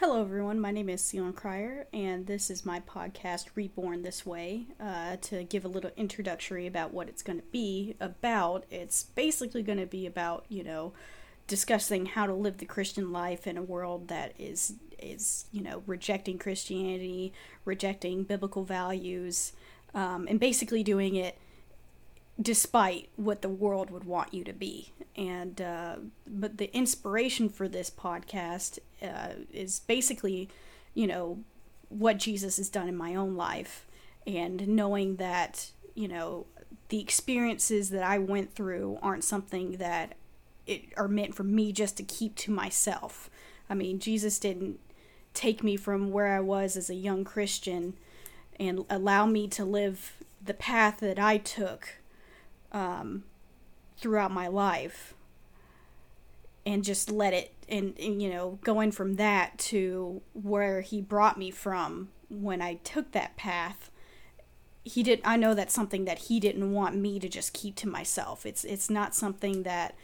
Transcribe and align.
Hello, 0.00 0.22
everyone. 0.22 0.58
My 0.58 0.70
name 0.70 0.88
is 0.88 1.10
Sion 1.10 1.34
Cryer, 1.34 1.86
and 1.92 2.26
this 2.26 2.48
is 2.48 2.64
my 2.64 2.80
podcast, 2.80 3.48
Reborn 3.54 4.00
This 4.00 4.24
Way. 4.24 4.68
Uh, 4.80 5.16
to 5.20 5.44
give 5.44 5.62
a 5.66 5.68
little 5.68 5.90
introductory 5.94 6.66
about 6.66 6.94
what 6.94 7.10
it's 7.10 7.22
going 7.22 7.38
to 7.38 7.44
be 7.52 7.96
about, 8.00 8.64
it's 8.70 9.02
basically 9.04 9.62
going 9.62 9.78
to 9.78 9.84
be 9.84 10.06
about, 10.06 10.46
you 10.48 10.64
know, 10.64 10.94
discussing 11.46 12.06
how 12.06 12.24
to 12.24 12.32
live 12.32 12.56
the 12.56 12.64
Christian 12.64 13.12
life 13.12 13.46
in 13.46 13.58
a 13.58 13.62
world 13.62 14.08
that 14.08 14.32
is, 14.38 14.72
is 14.98 15.44
you 15.52 15.60
know, 15.60 15.82
rejecting 15.86 16.38
Christianity, 16.38 17.34
rejecting 17.66 18.24
biblical 18.24 18.64
values, 18.64 19.52
um, 19.92 20.26
and 20.30 20.40
basically 20.40 20.82
doing 20.82 21.14
it 21.14 21.36
despite 22.40 23.08
what 23.16 23.42
the 23.42 23.48
world 23.48 23.90
would 23.90 24.04
want 24.04 24.32
you 24.32 24.44
to 24.44 24.52
be. 24.52 24.92
And 25.16 25.60
uh, 25.60 25.96
but 26.26 26.58
the 26.58 26.74
inspiration 26.74 27.48
for 27.48 27.68
this 27.68 27.90
podcast 27.90 28.78
uh, 29.02 29.44
is 29.52 29.80
basically, 29.80 30.48
you 30.94 31.06
know, 31.06 31.40
what 31.88 32.18
Jesus 32.18 32.56
has 32.56 32.68
done 32.68 32.88
in 32.88 32.96
my 32.96 33.14
own 33.14 33.36
life, 33.36 33.86
and 34.26 34.68
knowing 34.68 35.16
that 35.16 35.70
you 35.94 36.08
know 36.08 36.46
the 36.88 37.00
experiences 37.00 37.90
that 37.90 38.02
I 38.02 38.18
went 38.18 38.54
through 38.54 38.98
aren't 39.02 39.24
something 39.24 39.72
that 39.72 40.14
it 40.66 40.84
are 40.96 41.08
meant 41.08 41.34
for 41.34 41.44
me 41.44 41.72
just 41.72 41.96
to 41.98 42.02
keep 42.02 42.36
to 42.36 42.50
myself. 42.50 43.28
I 43.68 43.74
mean, 43.74 43.98
Jesus 43.98 44.38
didn't 44.38 44.80
take 45.34 45.62
me 45.62 45.76
from 45.76 46.10
where 46.10 46.28
I 46.28 46.40
was 46.40 46.76
as 46.76 46.90
a 46.90 46.94
young 46.94 47.24
Christian 47.24 47.94
and 48.58 48.84
allow 48.90 49.26
me 49.26 49.46
to 49.48 49.64
live 49.64 50.14
the 50.44 50.54
path 50.54 50.98
that 51.00 51.18
I 51.18 51.38
took 51.38 51.99
um, 52.72 53.24
throughout 53.96 54.30
my 54.30 54.46
life 54.46 55.14
and 56.66 56.84
just 56.84 57.10
let 57.10 57.32
it 57.32 57.52
and, 57.68 57.98
and, 57.98 58.20
you 58.20 58.28
know 58.28 58.58
going 58.62 58.92
from 58.92 59.14
that 59.14 59.58
to 59.58 60.20
where 60.34 60.80
he 60.80 61.00
brought 61.00 61.38
me 61.38 61.50
from 61.50 62.08
when 62.28 62.60
i 62.60 62.74
took 62.74 63.12
that 63.12 63.36
path 63.36 63.90
he 64.84 65.02
did 65.02 65.20
i 65.24 65.36
know 65.36 65.54
that's 65.54 65.74
something 65.74 66.04
that 66.04 66.18
he 66.18 66.40
didn't 66.40 66.72
want 66.72 66.96
me 66.96 67.18
to 67.18 67.28
just 67.28 67.52
keep 67.52 67.76
to 67.76 67.88
myself. 67.88 68.46
It's 68.46 68.64
it's 68.64 68.90
not 68.90 69.14
something 69.14 69.62
that 69.64 69.94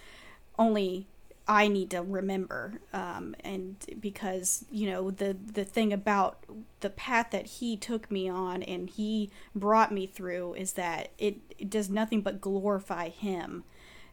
only 0.59 1.07
i 1.49 1.69
need 1.69 1.91
to 1.91 2.03
remember 2.03 2.81
um, 2.93 3.35
and 3.41 3.77
because 4.01 4.65
you 4.71 4.91
know 4.91 5.11
the 5.11 5.37
the 5.53 5.65
thing 5.65 5.93
about 5.93 6.45
the 6.81 6.91
path 6.91 7.31
that 7.31 7.47
he 7.47 7.77
took 7.77 8.11
me 8.11 8.29
on 8.29 8.63
and 8.63 8.91
he 8.91 9.31
brought 9.55 9.93
me 9.93 10.07
through 10.07 10.55
is 10.55 10.75
that 10.75 11.11
it, 11.19 11.37
it 11.59 11.71
does 11.71 11.89
nothing 11.89 12.21
but 12.21 12.41
glorify 12.41 13.09
him 13.09 13.65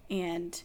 and 0.09 0.63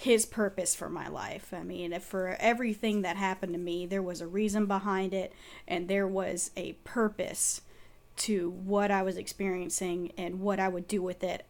his 0.00 0.24
purpose 0.24 0.74
for 0.74 0.88
my 0.88 1.08
life. 1.08 1.52
I 1.52 1.62
mean, 1.62 1.98
for 2.00 2.34
everything 2.40 3.02
that 3.02 3.16
happened 3.16 3.52
to 3.52 3.58
me, 3.58 3.84
there 3.84 4.02
was 4.02 4.22
a 4.22 4.26
reason 4.26 4.64
behind 4.64 5.12
it, 5.12 5.30
and 5.68 5.88
there 5.88 6.08
was 6.08 6.52
a 6.56 6.72
purpose 6.84 7.60
to 8.16 8.48
what 8.48 8.90
I 8.90 9.02
was 9.02 9.18
experiencing 9.18 10.12
and 10.16 10.40
what 10.40 10.58
I 10.58 10.68
would 10.68 10.88
do 10.88 11.02
with 11.02 11.22
it 11.22 11.44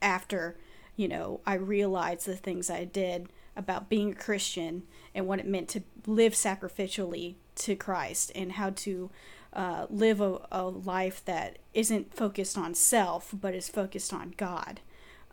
after, 0.00 0.56
you 0.96 1.06
know, 1.06 1.40
I 1.46 1.54
realized 1.54 2.24
the 2.24 2.34
things 2.34 2.70
I 2.70 2.84
did 2.84 3.28
about 3.60 3.88
being 3.88 4.12
a 4.12 4.14
Christian 4.16 4.82
and 5.14 5.26
what 5.26 5.38
it 5.38 5.46
meant 5.46 5.68
to 5.68 5.82
live 6.06 6.32
sacrificially 6.32 7.34
to 7.56 7.76
Christ 7.76 8.32
and 8.34 8.52
how 8.52 8.70
to 8.70 9.10
uh, 9.52 9.86
live 9.90 10.20
a, 10.20 10.38
a 10.50 10.64
life 10.64 11.24
that 11.26 11.58
isn't 11.74 12.14
focused 12.14 12.56
on 12.56 12.74
self 12.74 13.32
but 13.38 13.54
is 13.54 13.68
focused 13.68 14.12
on 14.12 14.34
God. 14.36 14.80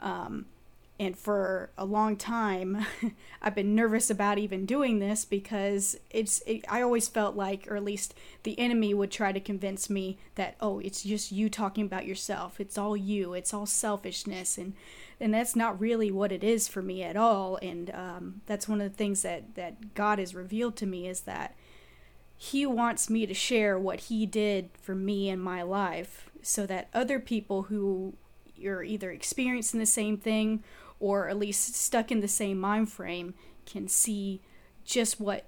Um, 0.02 0.46
and 1.00 1.18
for 1.18 1.70
a 1.78 1.86
long 1.86 2.16
time 2.16 2.86
i've 3.42 3.54
been 3.54 3.76
nervous 3.76 4.10
about 4.10 4.38
even 4.38 4.66
doing 4.66 5.00
this 5.00 5.26
because 5.26 5.96
it's 6.10 6.42
it, 6.48 6.66
i 6.70 6.82
always 6.82 7.08
felt 7.08 7.36
like 7.36 7.68
or 7.70 7.76
at 7.76 7.84
least 7.84 8.14
the 8.44 8.58
enemy 8.60 8.94
would 8.94 9.12
try 9.12 9.32
to 9.32 9.40
convince 9.40 9.90
me 9.90 10.18
that 10.36 10.56
oh 10.60 10.80
it's 10.80 11.04
just 11.04 11.32
you 11.32 11.50
talking 11.50 11.86
about 11.86 12.06
yourself. 12.06 12.60
It's 12.60 12.78
all 12.78 12.96
you. 12.96 13.34
It's 13.34 13.54
all 13.54 13.66
selfishness. 13.66 14.58
And 14.58 14.74
and 15.20 15.34
that's 15.34 15.56
not 15.56 15.80
really 15.80 16.12
what 16.12 16.32
it 16.32 16.44
is 16.44 16.68
for 16.68 16.82
me 16.82 17.04
at 17.04 17.18
all. 17.18 17.58
And 17.62 17.90
um, 17.90 18.42
that's 18.46 18.68
one 18.68 18.80
of 18.80 18.92
the 18.92 18.98
things 18.98 19.24
that 19.24 19.56
that 19.56 19.94
god 19.94 20.20
has 20.20 20.34
revealed 20.36 20.76
to 20.78 20.86
me 20.86 21.08
is 21.08 21.22
that 21.22 21.56
he 22.38 22.66
wants 22.66 23.10
me 23.10 23.26
to 23.26 23.34
share 23.34 23.80
what 23.80 24.02
he 24.02 24.26
did 24.26 24.70
for 24.80 24.94
me 24.94 25.28
in 25.28 25.40
my 25.40 25.64
life 25.64 26.30
so 26.44 26.66
that 26.68 26.88
other 26.94 27.20
people 27.20 27.64
who 27.64 28.14
are 28.66 28.84
either 28.84 29.12
experiencing 29.12 29.80
the 29.80 29.86
same 29.86 30.18
thing 30.18 30.64
or 31.00 31.30
at 31.30 31.38
least 31.38 31.76
stuck 31.76 32.12
in 32.12 32.22
the 32.22 32.28
same 32.28 32.60
mind 32.60 32.92
frame 32.92 33.34
can 33.66 33.88
see 33.88 34.42
just 34.86 35.20
what 35.20 35.46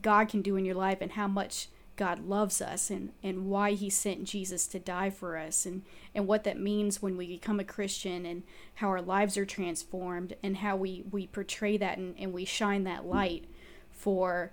God 0.00 0.28
can 0.28 0.42
do 0.42 0.56
in 0.56 0.64
your 0.64 0.74
life 0.74 0.98
and 1.00 1.12
how 1.12 1.28
much 1.28 1.68
God 1.96 2.20
loves 2.20 2.62
us 2.62 2.90
and, 2.90 3.10
and 3.22 3.46
why 3.46 3.72
he 3.72 3.90
sent 3.90 4.24
Jesus 4.24 4.66
to 4.68 4.78
die 4.78 5.10
for 5.10 5.36
us 5.36 5.66
and, 5.66 5.82
and 6.14 6.26
what 6.26 6.44
that 6.44 6.58
means 6.58 7.02
when 7.02 7.16
we 7.16 7.26
become 7.26 7.58
a 7.58 7.64
Christian 7.64 8.24
and 8.24 8.44
how 8.76 8.88
our 8.88 9.02
lives 9.02 9.36
are 9.36 9.44
transformed 9.44 10.34
and 10.42 10.58
how 10.58 10.76
we, 10.76 11.04
we 11.10 11.26
portray 11.26 11.76
that 11.76 11.98
and, 11.98 12.14
and 12.18 12.32
we 12.32 12.44
shine 12.44 12.84
that 12.84 13.04
light 13.04 13.46
for 13.90 14.52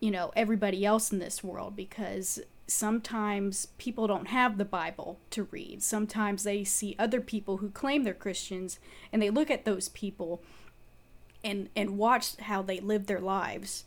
you 0.00 0.10
know 0.10 0.32
everybody 0.36 0.84
else 0.84 1.12
in 1.12 1.18
this 1.18 1.42
world 1.42 1.76
because 1.76 2.40
sometimes 2.66 3.66
people 3.78 4.06
don't 4.06 4.28
have 4.28 4.58
the 4.58 4.64
Bible 4.64 5.20
to 5.30 5.44
read. 5.44 5.82
Sometimes 5.82 6.42
they 6.42 6.64
see 6.64 6.96
other 6.98 7.20
people 7.20 7.58
who 7.58 7.70
claim 7.70 8.02
they're 8.02 8.14
Christians 8.14 8.78
and 9.12 9.22
they 9.22 9.30
look 9.30 9.50
at 9.50 9.64
those 9.64 9.88
people 9.88 10.42
and 11.44 11.68
and 11.76 11.96
watch 11.96 12.36
how 12.36 12.62
they 12.62 12.80
live 12.80 13.06
their 13.06 13.20
lives 13.20 13.84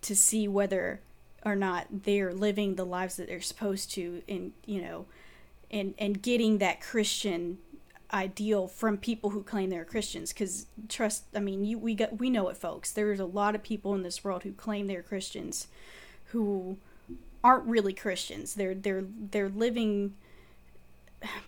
to 0.00 0.16
see 0.16 0.48
whether 0.48 1.00
or 1.44 1.54
not 1.54 1.86
they're 1.90 2.32
living 2.32 2.74
the 2.74 2.86
lives 2.86 3.16
that 3.16 3.26
they're 3.26 3.40
supposed 3.40 3.90
to 3.92 4.22
and 4.28 4.52
you 4.64 4.80
know 4.80 5.06
and 5.70 5.94
and 5.98 6.22
getting 6.22 6.58
that 6.58 6.80
Christian 6.80 7.58
ideal 8.12 8.66
from 8.66 8.96
people 8.96 9.30
who 9.30 9.42
claim 9.42 9.68
they're 9.68 9.84
Christians 9.84 10.32
cuz 10.32 10.66
trust 10.88 11.24
I 11.34 11.40
mean 11.40 11.64
you 11.64 11.78
we 11.78 11.94
got 11.94 12.18
we 12.18 12.30
know 12.30 12.48
it 12.48 12.56
folks 12.56 12.90
there's 12.90 13.20
a 13.20 13.26
lot 13.26 13.54
of 13.54 13.62
people 13.62 13.94
in 13.94 14.02
this 14.02 14.24
world 14.24 14.44
who 14.44 14.52
claim 14.52 14.86
they're 14.86 15.02
Christians 15.02 15.68
who 16.26 16.78
aren't 17.42 17.64
really 17.66 17.92
Christians. 17.92 18.54
They're 18.54 18.74
they're 18.74 19.04
they're 19.30 19.48
living 19.48 20.14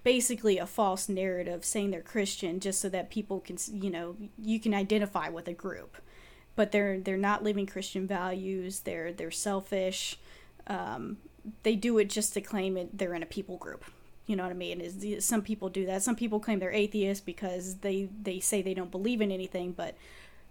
basically 0.02 0.58
a 0.58 0.66
false 0.66 1.08
narrative 1.08 1.64
saying 1.64 1.90
they're 1.90 2.02
Christian 2.02 2.58
just 2.60 2.80
so 2.80 2.88
that 2.88 3.10
people 3.10 3.40
can 3.40 3.56
you 3.72 3.90
know 3.90 4.16
you 4.38 4.60
can 4.60 4.74
identify 4.74 5.28
with 5.28 5.48
a 5.48 5.52
group. 5.52 5.96
But 6.56 6.72
they're 6.72 6.98
they're 6.98 7.16
not 7.16 7.42
living 7.42 7.66
Christian 7.66 8.06
values. 8.06 8.80
They're 8.80 9.12
they're 9.12 9.30
selfish. 9.30 10.18
Um, 10.66 11.18
they 11.62 11.74
do 11.74 11.98
it 11.98 12.10
just 12.10 12.34
to 12.34 12.40
claim 12.40 12.76
it 12.76 12.96
they're 12.96 13.14
in 13.14 13.22
a 13.22 13.26
people 13.26 13.56
group. 13.56 13.84
You 14.26 14.36
know 14.36 14.44
what 14.44 14.52
I 14.52 14.54
mean? 14.54 14.80
Is 14.80 15.24
some 15.24 15.42
people 15.42 15.68
do 15.68 15.86
that. 15.86 16.02
Some 16.02 16.14
people 16.14 16.38
claim 16.38 16.58
they're 16.58 16.72
atheists 16.72 17.24
because 17.24 17.76
they 17.76 18.08
they 18.22 18.40
say 18.40 18.62
they 18.62 18.74
don't 18.74 18.90
believe 18.90 19.20
in 19.20 19.32
anything, 19.32 19.72
but 19.72 19.96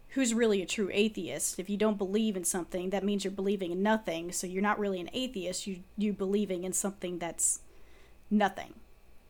who's 0.09 0.33
really 0.33 0.61
a 0.61 0.65
true 0.65 0.89
atheist? 0.91 1.59
If 1.59 1.69
you 1.69 1.77
don't 1.77 1.97
believe 1.97 2.35
in 2.35 2.43
something, 2.43 2.89
that 2.89 3.03
means 3.03 3.23
you're 3.23 3.31
believing 3.31 3.71
in 3.71 3.83
nothing. 3.83 4.31
So 4.31 4.47
you're 4.47 4.61
not 4.61 4.79
really 4.79 4.99
an 4.99 5.09
atheist. 5.13 5.67
You 5.67 5.79
you 5.97 6.13
believing 6.13 6.63
in 6.63 6.73
something 6.73 7.19
that's 7.19 7.61
nothing. 8.29 8.73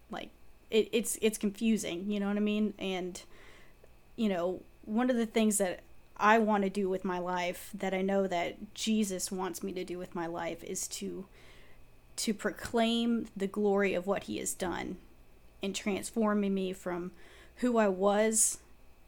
Like 0.09 0.29
it, 0.69 0.89
it's 0.91 1.17
it's 1.21 1.37
confusing. 1.37 2.09
You 2.09 2.19
know 2.19 2.27
what 2.27 2.37
I 2.37 2.41
mean? 2.41 2.73
And 2.79 3.21
you 4.15 4.29
know 4.29 4.61
one 4.85 5.09
of 5.09 5.17
the 5.17 5.25
things 5.25 5.57
that 5.57 5.81
I 6.17 6.39
want 6.39 6.63
to 6.63 6.69
do 6.69 6.89
with 6.89 7.05
my 7.05 7.19
life 7.19 7.69
that 7.73 7.93
I 7.93 8.01
know 8.01 8.27
that 8.27 8.73
Jesus 8.73 9.31
wants 9.31 9.63
me 9.63 9.71
to 9.73 9.83
do 9.83 9.97
with 9.97 10.15
my 10.15 10.27
life 10.27 10.63
is 10.63 10.87
to 10.89 11.25
to 12.17 12.33
proclaim 12.33 13.27
the 13.35 13.47
glory 13.47 13.93
of 13.93 14.05
what 14.05 14.25
he 14.25 14.39
has 14.39 14.53
done 14.53 14.97
in 15.61 15.71
transforming 15.73 16.53
me 16.53 16.73
from 16.73 17.11
who 17.57 17.77
I 17.77 17.87
was 17.87 18.57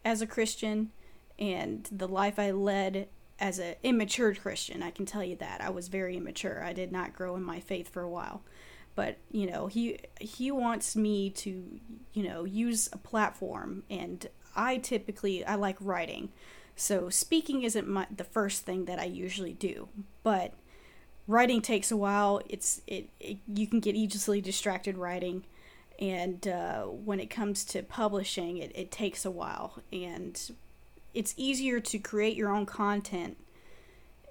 as 0.06 0.22
a 0.22 0.28
Christian 0.28 0.92
and 1.42 1.90
the 1.92 2.08
life 2.08 2.38
I 2.38 2.52
led 2.52 3.08
as 3.40 3.58
an 3.58 3.74
immature 3.82 4.36
Christian, 4.36 4.84
I 4.84 4.92
can 4.92 5.08
tell 5.08 5.24
you 5.24 5.36
that. 5.38 5.60
I 5.60 5.72
was 5.72 5.88
very 5.88 6.16
immature. 6.16 6.64
I 6.64 6.72
did 6.72 6.92
not 6.92 7.16
grow 7.16 7.36
in 7.36 7.44
my 7.44 7.60
faith 7.60 7.90
for 7.90 8.04
a 8.04 8.10
while, 8.10 8.44
but 8.94 9.18
you 9.32 9.50
know 9.50 9.66
he 9.66 9.98
he 10.20 10.52
wants 10.52 10.96
me 10.96 11.32
to 11.32 11.80
you 12.14 12.24
know 12.24 12.46
use 12.46 12.88
a 12.94 12.98
platform, 12.98 13.84
and 13.90 14.28
I 14.56 14.78
typically 14.78 15.44
I 15.44 15.56
like 15.56 15.78
writing, 15.82 16.30
so 16.76 17.10
speaking 17.10 17.64
isn't 17.64 17.88
my, 17.88 18.06
the 18.16 18.24
first 18.24 18.62
thing 18.62 18.86
that 18.86 19.00
I 19.00 19.06
usually 19.06 19.54
do, 19.54 19.90
but 20.22 20.54
writing 21.28 21.62
takes 21.62 21.92
a 21.92 21.98
while. 21.98 22.42
It's 22.48 22.82
it, 22.86 23.10
it 23.20 23.38
you 23.48 23.66
can 23.66 23.80
get 23.80 23.96
easily 23.96 24.42
distracted 24.42 24.98
writing. 24.98 25.46
And 26.00 26.48
uh, 26.48 26.86
when 26.86 27.20
it 27.20 27.30
comes 27.30 27.64
to 27.66 27.84
publishing 27.84 28.58
it, 28.58 28.72
it 28.74 28.92
takes 28.92 29.24
a 29.24 29.30
while. 29.30 29.84
And 29.94 30.40
it's 31.14 31.34
easier 31.38 31.80
to 31.80 32.00
create 32.00 32.36
your 32.36 32.50
own 32.54 32.66
content 32.66 33.38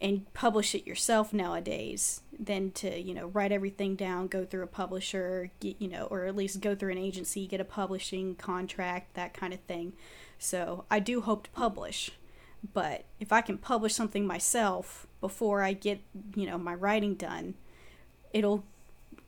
and 0.01 0.33
publish 0.33 0.75
it 0.75 0.87
yourself 0.87 1.33
nowadays 1.33 2.23
than 2.39 2.71
to 2.71 2.99
you 3.01 3.13
know 3.13 3.27
write 3.29 3.53
everything 3.53 3.97
down 3.97 4.27
go 4.27 4.45
through 4.45 4.63
a 4.63 4.67
publisher 4.67 5.51
get 5.61 5.77
you 5.79 5.89
know 5.89 6.07
or 6.07 6.25
at 6.25 6.35
least 6.35 6.61
go 6.61 6.75
through 6.75 6.93
an 6.93 6.99
agency 6.99 7.47
get 7.47 7.61
a 7.61 7.65
publishing 7.65 8.35
contract 8.35 9.15
that 9.15 9.35
kind 9.35 9.53
of 9.53 9.61
thing. 9.61 9.93
So 10.39 10.85
i 10.91 10.99
do 11.01 11.21
hope 11.21 11.45
to 11.45 11.51
publish 11.51 12.11
But 12.73 13.05
if 13.19 13.33
I 13.33 13.41
can 13.41 13.59
publish 13.59 13.95
something 13.95 14.27
myself 14.27 15.07
before 15.21 15.63
I 15.63 15.73
get, 15.73 16.01
you 16.35 16.47
know, 16.47 16.59
my 16.59 16.75
writing 16.75 17.15
done, 17.15 17.55
it'll 18.33 18.65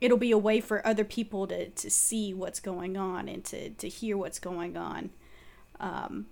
it'll 0.00 0.18
be 0.18 0.32
a 0.32 0.38
way 0.38 0.60
for 0.60 0.84
other 0.86 1.04
people 1.04 1.46
to, 1.46 1.70
to 1.70 1.90
see 1.90 2.34
what's 2.34 2.60
going 2.60 2.96
on 2.96 3.28
and 3.28 3.44
to, 3.44 3.70
to 3.70 3.88
hear 3.88 4.16
what's 4.16 4.40
going 4.40 4.76
on. 4.76 5.10
Um, 5.78 6.26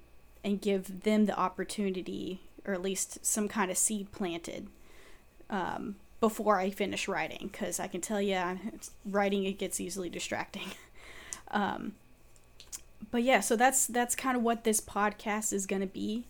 and 0.44 0.60
give 0.60 1.02
them 1.02 1.26
the 1.26 1.38
opportunity 1.38 2.40
or 2.66 2.74
at 2.74 2.82
least 2.82 3.24
some 3.24 3.48
kind 3.48 3.70
of 3.70 3.78
seed 3.78 4.12
planted 4.12 4.68
um, 5.48 5.96
before 6.20 6.58
I 6.58 6.70
finish 6.70 7.08
writing 7.08 7.48
because 7.50 7.80
I 7.80 7.86
can 7.86 8.00
tell 8.00 8.20
you 8.20 8.58
writing 9.04 9.44
it 9.44 9.58
gets 9.58 9.80
easily 9.80 10.10
distracting. 10.10 10.68
um, 11.50 11.92
but 13.10 13.22
yeah, 13.22 13.40
so 13.40 13.56
that's 13.56 13.86
that's 13.86 14.14
kind 14.14 14.36
of 14.36 14.42
what 14.42 14.64
this 14.64 14.80
podcast 14.80 15.52
is 15.52 15.66
going 15.66 15.80
to 15.80 15.88
be 15.88 16.26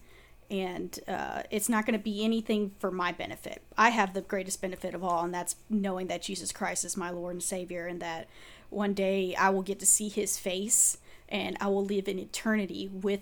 and 0.51 0.99
uh, 1.07 1.43
it's 1.51 1.69
not 1.69 1.87
going 1.87 1.99
to 1.99 2.03
be 2.03 2.25
anything 2.25 2.73
for 2.81 2.91
my 2.91 3.13
benefit. 3.13 3.63
I 3.79 3.91
have 3.91 4.15
the 4.15 4.21
greatest 4.21 4.61
benefit 4.61 4.95
of 4.95 5.05
all, 5.05 5.25
and 5.25 5.33
that's 5.33 5.55
knowing 5.69 6.09
that 6.09 6.23
Jesus 6.23 6.51
Christ 6.51 6.85
is 6.85 6.97
my 6.97 7.11
Lord 7.11 7.35
and 7.35 7.43
Savior, 7.43 7.87
and 7.87 8.03
that 8.03 8.27
one 8.69 8.93
day 8.93 9.35
I 9.37 9.51
will 9.51 9.63
get 9.63 9.79
to 9.81 9.87
see 9.87 10.09
His 10.09 10.39
face, 10.39 10.99
and 11.29 11.57
I 11.61 11.69
will 11.69 11.85
live 11.85 12.09
in 12.09 12.19
eternity 12.19 12.91
with 12.93 13.21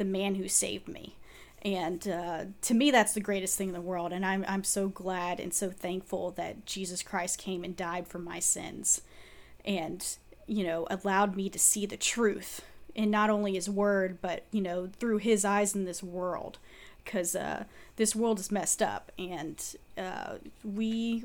the 0.00 0.04
man 0.06 0.34
who 0.34 0.48
saved 0.48 0.88
me. 0.88 1.14
And 1.62 2.08
uh, 2.08 2.44
to 2.62 2.74
me, 2.74 2.90
that's 2.90 3.12
the 3.12 3.20
greatest 3.20 3.56
thing 3.58 3.68
in 3.68 3.74
the 3.74 3.82
world, 3.82 4.14
and 4.14 4.24
I'm 4.24 4.46
I'm 4.48 4.64
so 4.64 4.88
glad 4.88 5.38
and 5.38 5.52
so 5.52 5.70
thankful 5.70 6.30
that 6.32 6.64
Jesus 6.64 7.02
Christ 7.02 7.38
came 7.38 7.64
and 7.64 7.76
died 7.76 8.08
for 8.08 8.18
my 8.18 8.38
sins, 8.38 9.02
and 9.62 10.02
you 10.46 10.64
know 10.64 10.86
allowed 10.88 11.36
me 11.36 11.50
to 11.50 11.58
see 11.58 11.84
the 11.84 11.98
truth 11.98 12.62
in 12.94 13.10
not 13.10 13.30
only 13.30 13.54
his 13.54 13.70
word 13.70 14.18
but 14.20 14.44
you 14.50 14.60
know 14.60 14.88
through 14.98 15.18
his 15.18 15.44
eyes 15.44 15.74
in 15.74 15.84
this 15.84 16.02
world 16.02 16.58
because 17.04 17.36
uh, 17.36 17.64
this 17.96 18.16
world 18.16 18.40
is 18.40 18.50
messed 18.50 18.82
up 18.82 19.12
and 19.18 19.76
uh, 19.96 20.34
we 20.64 21.24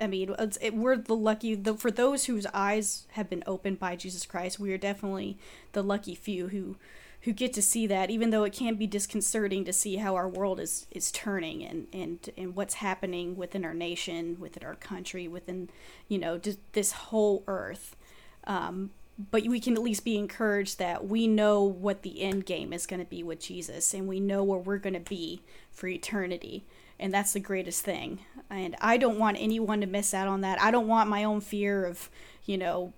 i 0.00 0.06
mean 0.06 0.34
it, 0.60 0.74
we're 0.74 0.96
the 0.96 1.16
lucky 1.16 1.54
the, 1.54 1.74
for 1.74 1.90
those 1.90 2.26
whose 2.26 2.46
eyes 2.52 3.06
have 3.12 3.30
been 3.30 3.42
opened 3.46 3.78
by 3.78 3.96
jesus 3.96 4.26
christ 4.26 4.60
we 4.60 4.72
are 4.72 4.78
definitely 4.78 5.38
the 5.72 5.82
lucky 5.82 6.14
few 6.14 6.48
who 6.48 6.76
who 7.22 7.32
get 7.32 7.52
to 7.52 7.62
see 7.62 7.86
that 7.86 8.10
even 8.10 8.30
though 8.30 8.44
it 8.44 8.52
can 8.52 8.74
be 8.74 8.86
disconcerting 8.86 9.64
to 9.64 9.72
see 9.72 9.96
how 9.96 10.14
our 10.14 10.28
world 10.28 10.60
is 10.60 10.86
is 10.90 11.10
turning 11.12 11.64
and 11.64 11.86
and 11.92 12.30
and 12.36 12.54
what's 12.56 12.74
happening 12.74 13.36
within 13.36 13.64
our 13.64 13.74
nation 13.74 14.36
within 14.38 14.64
our 14.64 14.74
country 14.74 15.28
within 15.28 15.70
you 16.08 16.18
know 16.18 16.40
this 16.72 16.92
whole 16.92 17.44
earth 17.46 17.96
um, 18.44 18.90
but 19.30 19.46
we 19.46 19.60
can 19.60 19.74
at 19.74 19.82
least 19.82 20.04
be 20.04 20.16
encouraged 20.16 20.78
that 20.78 21.06
we 21.06 21.26
know 21.26 21.62
what 21.62 22.02
the 22.02 22.22
end 22.22 22.46
game 22.46 22.72
is 22.72 22.86
going 22.86 23.00
to 23.00 23.06
be 23.06 23.22
with 23.22 23.40
Jesus 23.40 23.94
and 23.94 24.08
we 24.08 24.20
know 24.20 24.42
where 24.42 24.58
we're 24.58 24.78
going 24.78 24.94
to 24.94 25.00
be 25.00 25.42
for 25.70 25.86
eternity. 25.86 26.64
And 26.98 27.12
that's 27.12 27.32
the 27.32 27.40
greatest 27.40 27.84
thing. 27.84 28.20
And 28.48 28.76
I 28.80 28.96
don't 28.96 29.18
want 29.18 29.36
anyone 29.38 29.80
to 29.80 29.86
miss 29.86 30.14
out 30.14 30.28
on 30.28 30.40
that. 30.42 30.60
I 30.60 30.70
don't 30.70 30.88
want 30.88 31.10
my 31.10 31.24
own 31.24 31.40
fear 31.40 31.84
of, 31.84 32.10
you 32.44 32.56
know, 32.56 32.92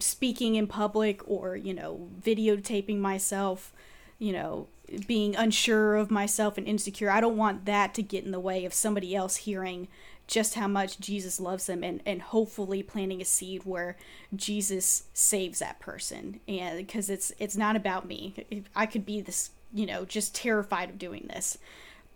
speaking 0.00 0.54
in 0.54 0.66
public 0.66 1.20
or, 1.28 1.56
you 1.56 1.74
know, 1.74 2.08
videotaping 2.22 2.98
myself, 2.98 3.72
you 4.18 4.32
know, 4.32 4.68
being 5.06 5.34
unsure 5.34 5.96
of 5.96 6.10
myself 6.10 6.58
and 6.58 6.66
insecure. 6.66 7.10
I 7.10 7.20
don't 7.20 7.36
want 7.36 7.64
that 7.64 7.94
to 7.94 8.02
get 8.02 8.24
in 8.24 8.30
the 8.30 8.40
way 8.40 8.64
of 8.64 8.74
somebody 8.74 9.14
else 9.14 9.36
hearing 9.36 9.88
just 10.26 10.54
how 10.54 10.66
much 10.66 10.98
Jesus 10.98 11.38
loves 11.38 11.66
them 11.66 11.84
and, 11.84 12.00
and 12.04 12.20
hopefully 12.20 12.82
planting 12.82 13.20
a 13.20 13.24
seed 13.24 13.62
where 13.64 13.96
Jesus 14.34 15.04
saves 15.14 15.60
that 15.60 15.78
person. 15.78 16.40
And 16.48 16.78
because 16.78 17.08
it's 17.08 17.32
it's 17.38 17.56
not 17.56 17.76
about 17.76 18.06
me. 18.06 18.64
I 18.74 18.86
could 18.86 19.06
be 19.06 19.20
this, 19.20 19.50
you 19.72 19.86
know, 19.86 20.04
just 20.04 20.34
terrified 20.34 20.90
of 20.90 20.98
doing 20.98 21.26
this. 21.28 21.58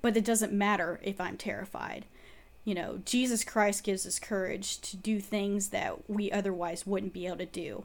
But 0.02 0.16
it 0.16 0.24
doesn't 0.24 0.52
matter 0.52 0.98
if 1.02 1.20
I'm 1.20 1.36
terrified. 1.36 2.06
You 2.64 2.74
know, 2.74 3.00
Jesus 3.04 3.42
Christ 3.44 3.84
gives 3.84 4.06
us 4.06 4.18
courage 4.18 4.80
to 4.82 4.96
do 4.96 5.18
things 5.20 5.68
that 5.68 6.10
we 6.10 6.30
otherwise 6.30 6.86
wouldn't 6.86 7.12
be 7.12 7.26
able 7.26 7.38
to 7.38 7.46
do. 7.46 7.84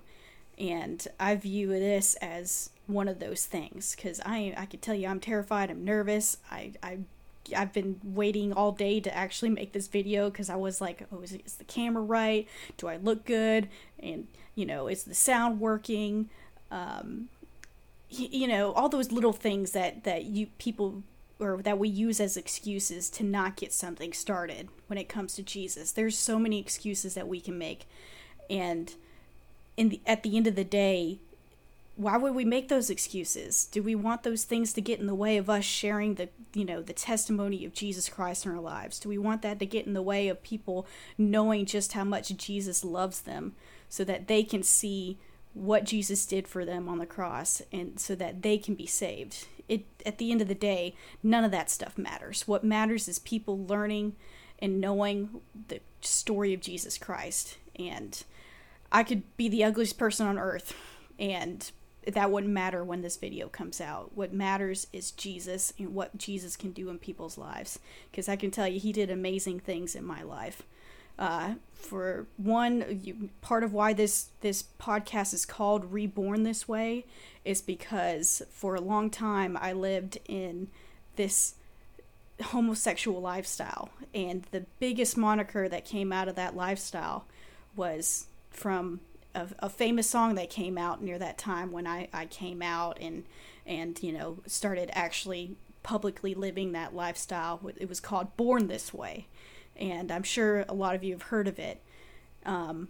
And 0.58 1.06
I 1.20 1.36
view 1.36 1.68
this 1.68 2.16
as 2.16 2.70
one 2.88 3.08
of 3.08 3.20
those 3.20 3.46
things 3.46 3.96
because 3.96 4.22
I 4.26 4.54
I 4.58 4.66
can 4.66 4.80
tell 4.80 4.96
you 4.96 5.08
I'm 5.08 5.20
terrified, 5.20 5.70
I'm 5.70 5.84
nervous, 5.84 6.38
I, 6.52 6.74
I 6.84 7.00
I've 7.56 7.74
been 7.74 8.00
waiting 8.04 8.54
all 8.54 8.72
day 8.72 9.00
to 9.00 9.16
actually 9.16 9.50
make 9.50 9.74
this 9.74 9.88
video 9.88 10.30
because 10.30 10.50
I 10.50 10.56
was 10.56 10.82
like, 10.82 11.06
oh, 11.12 11.22
is, 11.22 11.32
the 11.58 11.64
camera 11.66 12.02
right? 12.02 12.48
Do 12.78 12.88
I 12.88 12.98
look 12.98 13.26
good? 13.26 13.70
And, 14.00 14.28
you 14.56 14.66
know, 14.66 14.88
is 14.88 15.04
the 15.04 15.14
sound 15.14 15.60
working? 15.60 16.30
Um, 16.72 17.30
you 18.10 18.48
know, 18.48 18.72
all 18.74 18.90
those 18.90 19.12
little 19.12 19.34
things 19.34 19.72
that, 19.72 20.04
that 20.06 20.26
you 20.26 20.48
people 20.58 21.04
or 21.40 21.62
that 21.62 21.78
we 21.78 21.90
use 21.90 22.20
as 22.20 22.38
excuses 22.38 23.10
to 23.10 23.24
not 23.24 23.58
get 23.58 23.74
something 23.74 24.14
started 24.14 24.70
when 24.88 24.98
it 24.98 25.10
comes 25.10 25.36
to 25.36 25.44
Jesus. 25.44 25.92
There's 25.92 26.18
so 26.18 26.40
many 26.40 26.60
excuses 26.60 27.14
that 27.16 27.28
we 27.28 27.42
can 27.42 27.58
make. 27.58 27.86
And 28.50 28.94
in 29.76 29.90
the, 29.90 30.02
at 30.06 30.24
the 30.24 30.38
end 30.38 30.48
of 30.48 30.56
the 30.56 30.64
day, 30.64 31.20
why 31.98 32.18
would 32.18 32.36
we 32.36 32.46
make 32.46 32.68
those 32.68 32.90
excuses? 32.90 33.66
Do 33.66 33.82
we 33.82 33.96
want 33.96 34.24
those 34.24 34.44
things 34.44 34.74
to 34.74 34.82
get 34.82 35.00
in 35.00 35.08
the 35.08 35.16
way 35.16 35.38
of 35.38 35.50
us 35.50 35.64
sharing 35.64 36.16
the, 36.16 36.30
you 36.54 36.66
know, 36.66 36.82
the 36.82 36.94
testimony 36.94 37.66
of 37.66 37.74
Jesus 37.74 38.10
Christ 38.10 38.46
in 38.46 38.52
our 38.52 38.60
lives? 38.60 39.00
Do 39.00 39.10
we 39.10 39.18
want 39.18 39.42
that 39.44 39.60
to 39.60 39.66
get 39.66 39.86
in 39.86 39.94
the 39.94 40.02
way 40.02 40.28
of 40.28 40.44
people 40.44 40.86
knowing 41.18 41.66
just 41.66 41.94
how 41.94 42.04
much 42.04 42.36
Jesus 42.36 42.84
loves 42.84 43.22
them 43.22 43.56
so 43.88 44.04
that 44.04 44.28
they 44.28 44.44
can 44.44 44.62
see 44.62 45.18
what 45.54 45.86
Jesus 45.86 46.26
did 46.26 46.50
for 46.50 46.66
them 46.66 46.90
on 46.90 46.98
the 46.98 47.06
cross 47.06 47.62
and 47.72 47.98
so 47.98 48.14
that 48.16 48.42
they 48.42 48.58
can 48.58 48.76
be 48.76 48.86
saved? 48.86 49.48
It 49.68 49.86
at 50.06 50.18
the 50.18 50.32
end 50.32 50.42
of 50.42 50.48
the 50.48 50.56
day, 50.56 50.96
none 51.24 51.44
of 51.44 51.52
that 51.52 51.70
stuff 51.70 51.98
matters. 51.98 52.48
What 52.48 52.64
matters 52.64 53.08
is 53.08 53.20
people 53.20 53.66
learning 53.66 54.16
and 54.60 54.80
knowing 54.80 55.42
the 55.68 55.80
story 56.02 56.54
of 56.54 56.62
Jesus 56.62 56.98
Christ. 56.98 57.58
And 57.78 58.24
I 58.92 59.04
could 59.04 59.24
be 59.38 59.50
the 59.50 59.64
ugliest 59.64 59.98
person 59.98 60.28
on 60.28 60.38
earth 60.38 60.74
and 61.20 61.72
that 62.06 62.32
wouldn't 62.32 62.54
matter 62.54 62.84
when 62.84 63.02
this 63.02 63.18
video 63.18 63.48
comes 63.48 63.82
out. 63.82 64.16
What 64.16 64.32
matters 64.32 64.88
is 64.94 65.12
Jesus 65.12 65.74
and 65.80 65.96
what 65.96 66.18
Jesus 66.18 66.56
can 66.56 66.72
do 66.72 66.90
in 66.90 67.00
people's 67.00 67.38
lives. 67.38 67.80
Because 68.12 68.30
I 68.30 68.36
can 68.36 68.52
tell 68.52 68.68
you, 68.68 68.80
he 68.80 68.92
did 68.92 69.10
amazing 69.10 69.60
things 69.60 69.96
in 69.96 70.06
my 70.06 70.22
life. 70.22 70.64
Uh, 71.18 71.56
for 71.74 72.26
one, 72.38 73.00
you, 73.04 73.30
part 73.42 73.64
of 73.64 73.74
why 73.74 73.94
this 73.94 74.30
this 74.42 74.64
podcast 74.80 75.34
is 75.34 75.46
called 75.46 75.92
Reborn 75.94 76.44
This 76.44 76.68
Way 76.68 77.06
is 77.44 77.62
because 77.62 78.42
for 78.50 78.76
a 78.76 78.82
long 78.82 79.10
time 79.10 79.58
I 79.62 79.72
lived 79.72 80.18
in 80.28 80.68
this 81.16 81.56
homosexual 82.42 83.22
lifestyle, 83.22 83.90
and 84.14 84.44
the 84.52 84.66
biggest 84.80 85.16
moniker 85.16 85.70
that 85.70 85.86
came 85.86 86.12
out 86.12 86.28
of 86.28 86.36
that 86.36 86.56
lifestyle 86.56 87.26
was 87.76 88.28
from 88.50 89.00
a, 89.34 89.48
a, 89.60 89.70
famous 89.70 90.10
song 90.10 90.36
that 90.36 90.50
came 90.50 90.78
out 90.78 91.02
near 91.02 91.20
that 91.20 91.38
time 91.38 91.72
when 91.72 91.86
I, 91.86 92.08
I 92.14 92.26
came 92.26 92.62
out 92.62 92.98
and 93.00 93.24
and 93.66 94.02
you 94.02 94.12
know 94.12 94.40
started 94.48 94.90
actually 94.94 95.56
publicly 95.84 96.34
living 96.34 96.72
that 96.72 96.96
lifestyle. 96.96 97.62
It 97.78 97.88
was 97.88 98.00
called 98.00 98.36
Born 98.38 98.68
This 98.68 98.94
Way, 98.94 99.28
and 99.78 100.12
I'm 100.12 100.24
sure 100.24 100.66
a 100.68 100.74
lot 100.74 100.96
of 100.96 101.04
you 101.04 101.14
have 101.14 101.24
heard 101.24 101.48
of 101.48 101.60
it. 101.60 101.82
Um, 102.46 102.90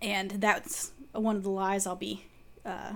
and 0.00 0.32
that's 0.32 0.92
one 1.12 1.36
of 1.36 1.42
the 1.42 1.50
lies 1.50 1.86
I'll 1.86 1.96
be 1.96 2.26
uh, 2.64 2.94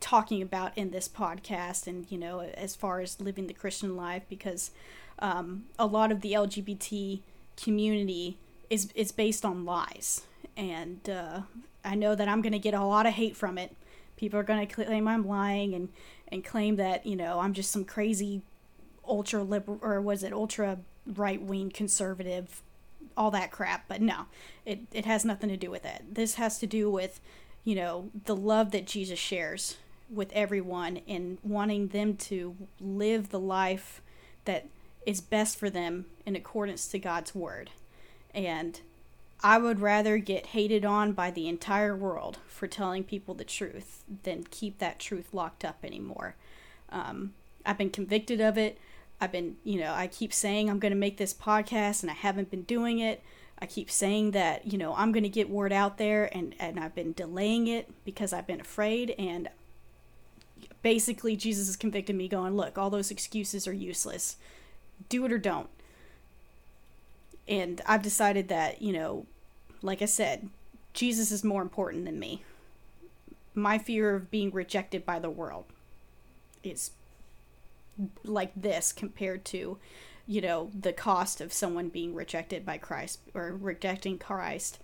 talking 0.00 0.42
about 0.42 0.76
in 0.76 0.90
this 0.90 1.08
podcast, 1.08 1.86
and 1.86 2.06
you 2.10 2.18
know, 2.18 2.40
as 2.40 2.74
far 2.74 3.00
as 3.00 3.20
living 3.20 3.46
the 3.46 3.54
Christian 3.54 3.96
life, 3.96 4.22
because 4.28 4.70
um, 5.18 5.66
a 5.78 5.86
lot 5.86 6.10
of 6.10 6.22
the 6.22 6.32
LGBT 6.32 7.20
community 7.62 8.38
is 8.68 8.90
is 8.94 9.12
based 9.12 9.44
on 9.44 9.64
lies, 9.64 10.22
and 10.56 11.08
uh, 11.08 11.40
I 11.84 11.94
know 11.94 12.14
that 12.14 12.28
I'm 12.28 12.42
going 12.42 12.52
to 12.52 12.58
get 12.58 12.74
a 12.74 12.84
lot 12.84 13.06
of 13.06 13.14
hate 13.14 13.36
from 13.36 13.58
it. 13.58 13.76
People 14.16 14.38
are 14.38 14.44
going 14.44 14.66
to 14.66 14.74
claim 14.74 15.06
I'm 15.06 15.26
lying 15.26 15.74
and 15.74 15.88
and 16.28 16.44
claim 16.44 16.76
that 16.76 17.06
you 17.06 17.16
know 17.16 17.40
I'm 17.40 17.52
just 17.52 17.70
some 17.70 17.84
crazy 17.84 18.42
ultra 19.06 19.42
liberal 19.42 19.78
or 19.82 20.00
was 20.00 20.22
it 20.22 20.32
ultra 20.32 20.78
right 21.16 21.40
wing 21.40 21.70
conservative, 21.70 22.62
all 23.16 23.30
that 23.30 23.50
crap. 23.50 23.86
But 23.88 24.00
no, 24.00 24.26
it 24.64 24.80
it 24.92 25.06
has 25.06 25.24
nothing 25.24 25.48
to 25.50 25.56
do 25.56 25.70
with 25.70 25.82
that. 25.82 26.02
This 26.12 26.34
has 26.34 26.58
to 26.60 26.66
do 26.66 26.90
with 26.90 27.20
you 27.64 27.74
know 27.74 28.10
the 28.24 28.36
love 28.36 28.70
that 28.72 28.86
Jesus 28.86 29.18
shares 29.18 29.76
with 30.08 30.32
everyone 30.32 31.00
and 31.06 31.38
wanting 31.42 31.88
them 31.88 32.16
to 32.16 32.56
live 32.80 33.30
the 33.30 33.40
life 33.40 34.02
that 34.44 34.66
is 35.06 35.20
best 35.20 35.56
for 35.56 35.70
them 35.70 36.06
in 36.26 36.34
accordance 36.36 36.88
to 36.88 36.98
God's 36.98 37.34
word. 37.34 37.70
And 38.34 38.80
I 39.42 39.58
would 39.58 39.80
rather 39.80 40.18
get 40.18 40.46
hated 40.46 40.84
on 40.84 41.12
by 41.12 41.30
the 41.30 41.48
entire 41.48 41.96
world 41.96 42.38
for 42.46 42.66
telling 42.66 43.04
people 43.04 43.34
the 43.34 43.44
truth 43.44 44.04
than 44.24 44.44
keep 44.50 44.78
that 44.78 44.98
truth 44.98 45.32
locked 45.32 45.64
up 45.64 45.78
anymore. 45.82 46.34
Um, 46.90 47.32
I've 47.64 47.78
been 47.78 47.90
convicted 47.90 48.40
of 48.40 48.58
it. 48.58 48.78
I've 49.20 49.32
been, 49.32 49.56
you 49.64 49.80
know, 49.80 49.92
I 49.92 50.06
keep 50.06 50.32
saying 50.32 50.70
I'm 50.70 50.78
going 50.78 50.92
to 50.92 50.98
make 50.98 51.18
this 51.18 51.34
podcast 51.34 52.02
and 52.02 52.10
I 52.10 52.14
haven't 52.14 52.50
been 52.50 52.62
doing 52.62 52.98
it. 53.00 53.22
I 53.58 53.66
keep 53.66 53.90
saying 53.90 54.30
that, 54.30 54.72
you 54.72 54.78
know, 54.78 54.94
I'm 54.96 55.12
going 55.12 55.24
to 55.24 55.28
get 55.28 55.50
word 55.50 55.72
out 55.72 55.98
there 55.98 56.34
and, 56.34 56.54
and 56.58 56.80
I've 56.80 56.94
been 56.94 57.12
delaying 57.12 57.66
it 57.66 57.90
because 58.04 58.32
I've 58.32 58.46
been 58.46 58.60
afraid. 58.60 59.14
And 59.18 59.50
basically 60.82 61.36
Jesus 61.36 61.68
is 61.68 61.76
convicting 61.76 62.16
me, 62.16 62.28
going, 62.28 62.56
look, 62.56 62.78
all 62.78 62.88
those 62.88 63.10
excuses 63.10 63.68
are 63.68 63.72
useless. 63.72 64.36
Do 65.10 65.24
it 65.26 65.32
or 65.32 65.38
don't. 65.38 65.68
And 67.46 67.82
I've 67.86 68.02
decided 68.02 68.48
that, 68.48 68.80
you 68.80 68.92
know, 68.92 69.26
like 69.82 70.00
I 70.00 70.06
said, 70.06 70.48
Jesus 70.94 71.30
is 71.30 71.44
more 71.44 71.62
important 71.62 72.06
than 72.06 72.18
me. 72.18 72.42
My 73.54 73.76
fear 73.76 74.14
of 74.14 74.30
being 74.30 74.50
rejected 74.50 75.04
by 75.04 75.18
the 75.18 75.30
world 75.30 75.64
is 76.62 76.92
like 78.24 78.52
this 78.56 78.92
compared 78.92 79.44
to, 79.46 79.78
you 80.26 80.40
know, 80.40 80.70
the 80.78 80.92
cost 80.92 81.40
of 81.40 81.52
someone 81.52 81.88
being 81.88 82.14
rejected 82.14 82.64
by 82.64 82.78
Christ 82.78 83.20
or 83.34 83.56
rejecting 83.56 84.18
Christ 84.18 84.78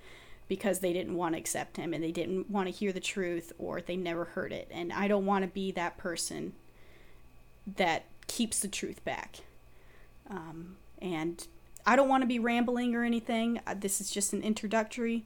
because 0.48 0.78
they 0.80 0.92
didn't 0.92 1.16
want 1.16 1.34
to 1.34 1.40
accept 1.40 1.76
him 1.76 1.92
and 1.92 2.02
they 2.02 2.12
didn't 2.12 2.50
want 2.50 2.68
to 2.68 2.74
hear 2.74 2.92
the 2.92 3.00
truth 3.00 3.52
or 3.58 3.80
they 3.80 3.96
never 3.96 4.24
heard 4.24 4.52
it. 4.52 4.68
And 4.70 4.92
I 4.92 5.08
don't 5.08 5.26
want 5.26 5.42
to 5.42 5.48
be 5.48 5.72
that 5.72 5.98
person 5.98 6.52
that 7.76 8.04
keeps 8.26 8.60
the 8.60 8.68
truth 8.68 9.04
back. 9.04 9.38
Um, 10.30 10.76
and 11.00 11.46
I 11.84 11.96
don't 11.96 12.08
want 12.08 12.22
to 12.22 12.26
be 12.26 12.38
rambling 12.38 12.94
or 12.94 13.04
anything. 13.04 13.60
Uh, 13.66 13.74
this 13.78 14.00
is 14.00 14.10
just 14.10 14.32
an 14.32 14.42
introductory. 14.42 15.24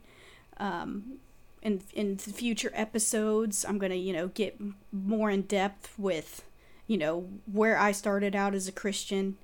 Um, 0.57 1.19
in 1.61 1.81
in 1.93 2.17
future 2.17 2.71
episodes, 2.73 3.65
I'm 3.65 3.77
gonna 3.77 3.95
you 3.95 4.13
know 4.13 4.27
get 4.27 4.59
more 4.91 5.29
in 5.29 5.43
depth 5.43 5.93
with 5.97 6.43
you 6.91 6.97
know 6.97 7.25
where 7.49 7.79
I 7.79 7.93
started 7.93 8.35
out 8.35 8.53
as 8.53 8.67
a 8.67 8.71
Christian, 8.73 9.37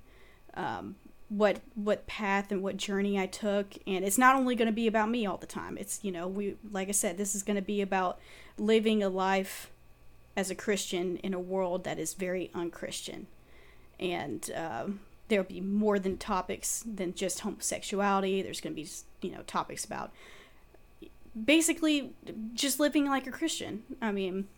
um, 0.52 0.96
what 1.30 1.62
what 1.74 2.06
path 2.06 2.52
and 2.52 2.62
what 2.62 2.76
journey 2.76 3.18
I 3.18 3.24
took, 3.24 3.68
and 3.86 4.04
it's 4.04 4.18
not 4.18 4.36
only 4.36 4.54
going 4.54 4.66
to 4.66 4.72
be 4.72 4.86
about 4.86 5.08
me 5.08 5.24
all 5.24 5.38
the 5.38 5.46
time. 5.46 5.78
It's 5.78 5.98
you 6.02 6.12
know 6.12 6.28
we 6.28 6.56
like 6.70 6.88
I 6.88 6.92
said, 6.92 7.16
this 7.16 7.34
is 7.34 7.42
going 7.42 7.56
to 7.56 7.62
be 7.62 7.80
about 7.80 8.18
living 8.58 9.02
a 9.02 9.08
life 9.08 9.70
as 10.36 10.50
a 10.50 10.54
Christian 10.54 11.16
in 11.16 11.32
a 11.32 11.40
world 11.40 11.84
that 11.84 11.98
is 11.98 12.12
very 12.12 12.50
unchristian, 12.54 13.28
and 13.98 14.50
um, 14.54 15.00
there'll 15.28 15.46
be 15.46 15.62
more 15.62 15.98
than 15.98 16.18
topics 16.18 16.84
than 16.86 17.14
just 17.14 17.40
homosexuality. 17.40 18.42
There's 18.42 18.60
going 18.60 18.76
to 18.76 18.82
be 18.82 18.90
you 19.26 19.34
know 19.34 19.40
topics 19.46 19.86
about 19.86 20.12
basically 21.46 22.12
just 22.52 22.78
living 22.78 23.06
like 23.06 23.26
a 23.26 23.30
Christian. 23.30 23.84
I 24.02 24.12
mean, 24.12 24.48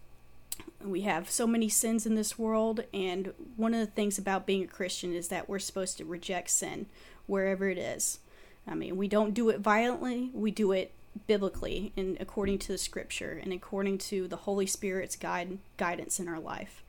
we 0.83 1.02
have 1.02 1.31
so 1.31 1.47
many 1.47 1.69
sins 1.69 2.07
in 2.07 2.14
this 2.14 2.38
world, 2.38 2.85
and 2.93 3.33
one 3.57 3.75
of 3.75 3.81
the 3.81 3.93
things 3.93 4.19
about 4.19 4.47
being 4.47 4.64
a 4.64 4.69
Christian 4.69 5.14
is 5.14 5.29
that 5.29 5.49
we're 5.49 5.59
supposed 5.59 5.99
to 5.99 6.05
reject 6.05 6.50
sin 6.50 6.87
wherever 7.26 7.69
it 7.69 7.79
is. 7.79 8.21
I 8.67 8.75
mean, 8.75 8.97
we 8.97 9.09
don't 9.09 9.35
do 9.35 9.49
it 9.50 9.61
violently, 9.61 10.31
we 10.33 10.50
do 10.50 10.73
it 10.73 10.93
biblically 11.26 11.93
and 11.97 12.17
according 12.21 12.59
to 12.59 12.69
the 12.69 12.79
scripture 12.79 13.40
and 13.43 13.52
according 13.52 13.99
to 13.99 14.29
the 14.29 14.37
Holy 14.37 14.67
Spirit's 14.67 15.17
guide 15.17 15.59
guidance 15.76 16.21
in 16.21 16.29
our 16.29 16.38
life. 16.38 16.85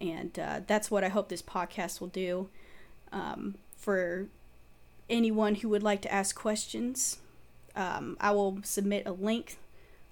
And 0.00 0.38
uh, 0.38 0.60
that's 0.66 0.90
what 0.90 1.04
I 1.04 1.08
hope 1.08 1.28
this 1.28 1.42
podcast 1.42 2.00
will 2.00 2.08
do. 2.08 2.48
Um, 3.12 3.56
for 3.76 4.28
anyone 5.08 5.56
who 5.56 5.68
would 5.70 5.82
like 5.82 6.02
to 6.02 6.12
ask 6.12 6.34
questions, 6.36 7.18
um, 7.76 8.16
I 8.20 8.30
will 8.30 8.60
submit 8.62 9.06
a 9.06 9.12
link 9.12 9.58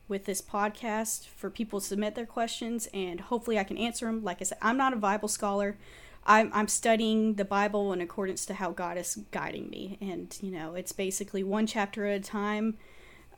with 0.09 0.25
this 0.25 0.41
podcast 0.41 1.27
for 1.29 1.51
people 1.51 1.81
to 1.81 1.87
submit 1.87 2.15
their 2.15 2.27
questions 2.27 2.89
and 2.95 3.21
hopefully 3.21 3.59
I 3.59 3.65
can 3.65 3.79
answer 3.79 4.07
them. 4.07 4.25
Like 4.25 4.39
I 4.41 4.45
said, 4.45 4.59
I'm 4.63 4.77
not 4.77 4.93
a 4.93 4.97
Bible 4.97 5.29
scholar. 5.29 5.77
I'm, 6.27 6.51
I'm 6.53 6.69
studying 6.69 7.35
the 7.35 7.45
Bible 7.45 7.93
in 7.93 8.01
accordance 8.01 8.45
to 8.47 8.55
how 8.55 8.71
God 8.71 8.99
is 8.99 9.21
guiding 9.31 9.71
me. 9.71 9.97
And, 10.01 10.37
you 10.43 10.51
know, 10.51 10.75
it's 10.75 10.93
basically 10.93 11.43
one 11.43 11.67
chapter 11.67 12.07
at 12.07 12.21
a 12.21 12.23
time. 12.23 12.77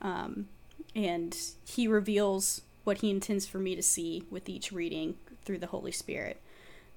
Um, 0.01 0.47
and 0.95 1.37
He 1.65 1.87
reveals 1.87 2.61
what 2.83 2.97
He 2.97 3.09
intends 3.09 3.45
for 3.45 3.59
me 3.59 3.75
to 3.75 3.81
see 3.81 4.25
with 4.29 4.49
each 4.49 4.71
reading 4.71 5.15
through 5.45 5.59
the 5.59 5.67
Holy 5.67 5.91
Spirit. 5.91 6.41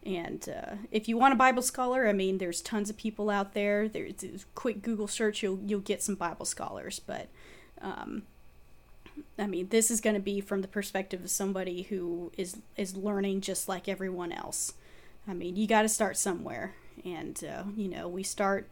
And 0.04 0.48
uh, 0.48 0.74
if 0.90 1.08
you 1.08 1.16
want 1.16 1.32
a 1.32 1.36
Bible 1.36 1.62
scholar, 1.62 2.08
I 2.08 2.12
mean, 2.12 2.38
there's 2.38 2.60
tons 2.60 2.90
of 2.90 2.96
people 2.96 3.30
out 3.30 3.54
there. 3.54 3.88
There's 3.88 4.22
a 4.22 4.44
quick 4.54 4.82
Google 4.82 5.06
search, 5.06 5.42
you'll 5.42 5.60
you'll 5.64 5.80
get 5.80 6.02
some 6.02 6.14
Bible 6.14 6.44
scholars. 6.44 6.98
But 6.98 7.28
um, 7.80 8.24
I 9.38 9.46
mean, 9.46 9.68
this 9.68 9.90
is 9.90 10.00
going 10.00 10.14
to 10.14 10.20
be 10.20 10.40
from 10.40 10.62
the 10.62 10.68
perspective 10.68 11.24
of 11.24 11.30
somebody 11.30 11.82
who 11.82 12.32
is 12.36 12.58
is 12.76 12.96
learning 12.96 13.40
just 13.40 13.68
like 13.68 13.88
everyone 13.88 14.32
else. 14.32 14.74
I 15.26 15.34
mean, 15.34 15.56
you 15.56 15.66
got 15.66 15.82
to 15.82 15.88
start 15.88 16.16
somewhere, 16.16 16.74
and 17.04 17.42
uh, 17.44 17.64
you 17.76 17.88
know, 17.88 18.08
we 18.08 18.22
start 18.22 18.68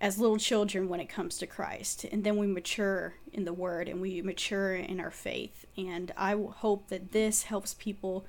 as 0.00 0.18
little 0.18 0.38
children 0.38 0.88
when 0.88 1.00
it 1.00 1.08
comes 1.08 1.38
to 1.38 1.46
Christ, 1.46 2.04
and 2.04 2.24
then 2.24 2.36
we 2.36 2.46
mature 2.46 3.14
in 3.32 3.44
the 3.44 3.52
Word 3.52 3.88
and 3.88 4.00
we 4.00 4.22
mature 4.22 4.74
in 4.74 5.00
our 5.00 5.10
faith. 5.10 5.66
And 5.76 6.12
I 6.16 6.34
hope 6.34 6.88
that 6.88 7.12
this 7.12 7.44
helps 7.44 7.74
people 7.74 8.24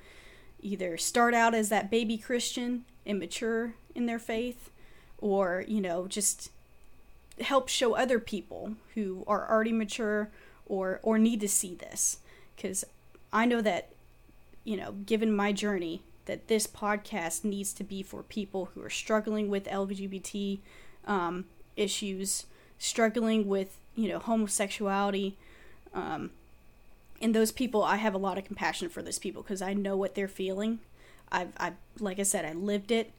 either 0.60 0.96
start 0.96 1.32
out 1.32 1.54
as 1.54 1.68
that 1.68 1.90
baby 1.90 2.18
Christian 2.18 2.84
and 3.06 3.18
mature 3.18 3.74
in 3.94 4.06
their 4.06 4.18
faith, 4.18 4.70
or 5.18 5.64
you 5.66 5.80
know, 5.80 6.06
just 6.06 6.50
help 7.40 7.68
show 7.68 7.94
other 7.94 8.18
people 8.18 8.74
who 8.94 9.24
are 9.26 9.50
already 9.50 9.72
mature 9.72 10.30
or 10.70 11.00
or 11.02 11.18
need 11.18 11.40
to 11.40 11.48
see 11.48 11.74
this 11.74 12.18
because 12.56 12.84
I 13.32 13.44
know 13.44 13.60
that 13.60 13.90
you 14.64 14.76
know 14.76 14.92
given 14.92 15.34
my 15.34 15.52
journey 15.52 16.02
that 16.26 16.46
this 16.46 16.66
podcast 16.66 17.44
needs 17.44 17.72
to 17.72 17.82
be 17.82 18.02
for 18.02 18.22
people 18.22 18.70
who 18.72 18.82
are 18.82 18.90
struggling 18.90 19.48
with 19.50 19.64
LGBT 19.66 20.60
um, 21.06 21.46
issues, 21.76 22.46
struggling 22.78 23.48
with 23.48 23.76
you 23.96 24.08
know 24.08 24.20
homosexuality. 24.20 25.36
Um, 25.92 26.30
and 27.20 27.34
those 27.34 27.52
people, 27.52 27.82
I 27.82 27.96
have 27.96 28.14
a 28.14 28.18
lot 28.18 28.38
of 28.38 28.44
compassion 28.44 28.88
for 28.88 29.02
those 29.02 29.18
people 29.18 29.42
because 29.42 29.60
I 29.60 29.74
know 29.74 29.96
what 29.96 30.14
they're 30.14 30.28
feeling. 30.28 30.78
I've, 31.30 31.52
I, 31.58 31.72
like 31.98 32.18
I 32.18 32.22
said, 32.22 32.44
I 32.44 32.52
lived 32.52 32.90
it, 32.90 33.12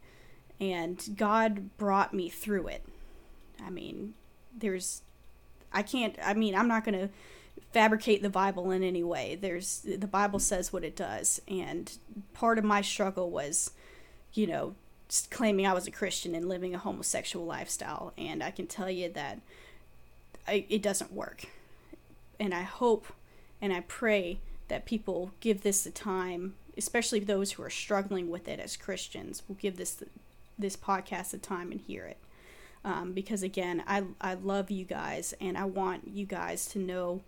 and 0.59 1.15
God 1.17 1.77
brought 1.77 2.13
me 2.13 2.29
through 2.29 2.67
it. 2.69 2.83
I 3.63 3.69
mean, 3.69 4.13
there's, 4.57 5.01
I 5.73 5.83
can't. 5.83 6.15
I 6.23 6.33
mean, 6.33 6.55
I'm 6.55 6.69
not 6.69 6.85
gonna 6.85 7.09
fabricate 7.71 8.21
the 8.21 8.29
Bible 8.29 8.71
in 8.71 8.83
any 8.83 9.03
way. 9.03 9.37
There's 9.39 9.79
the 9.79 10.07
Bible 10.07 10.39
says 10.39 10.73
what 10.73 10.83
it 10.83 10.95
does, 10.95 11.41
and 11.47 11.91
part 12.33 12.57
of 12.57 12.63
my 12.63 12.81
struggle 12.81 13.29
was, 13.29 13.71
you 14.33 14.47
know, 14.47 14.75
claiming 15.29 15.65
I 15.65 15.73
was 15.73 15.87
a 15.87 15.91
Christian 15.91 16.35
and 16.35 16.47
living 16.47 16.75
a 16.75 16.79
homosexual 16.79 17.45
lifestyle, 17.45 18.13
and 18.17 18.43
I 18.43 18.51
can 18.51 18.67
tell 18.67 18.89
you 18.89 19.09
that 19.09 19.39
I, 20.47 20.65
it 20.69 20.81
doesn't 20.81 21.13
work. 21.13 21.45
And 22.39 22.53
I 22.53 22.63
hope 22.63 23.07
and 23.61 23.71
I 23.71 23.81
pray 23.81 24.39
that 24.67 24.85
people 24.85 25.31
give 25.39 25.61
this 25.61 25.83
the 25.83 25.91
time, 25.91 26.55
especially 26.77 27.19
those 27.19 27.51
who 27.53 27.63
are 27.63 27.69
struggling 27.69 28.29
with 28.29 28.47
it 28.47 28.59
as 28.59 28.75
Christians, 28.75 29.43
will 29.47 29.55
give 29.55 29.77
this 29.77 30.03
this 30.57 30.75
podcast 30.75 31.31
the 31.31 31.37
time 31.37 31.71
and 31.71 31.81
hear 31.81 32.05
it. 32.05 32.17
Um, 32.83 33.13
because 33.13 33.43
again, 33.43 33.83
I 33.87 34.03
I 34.19 34.33
love 34.33 34.71
you 34.71 34.85
guys, 34.85 35.33
and 35.39 35.57
I 35.57 35.65
want 35.65 36.07
you 36.07 36.25
guys 36.25 36.65
to 36.67 36.79
know 36.79 37.21